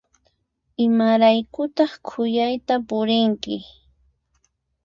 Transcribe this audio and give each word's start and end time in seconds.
Imaraykutaq 0.85 1.91
khuyayta 2.07 2.75
purinki? 2.87 3.55